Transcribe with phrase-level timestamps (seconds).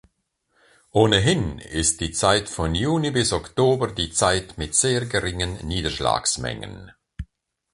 [0.93, 6.91] Ohnehin ist die Zeit von Juni bis Oktober die Zeit mit sehr geringen Niederschlagsmengen.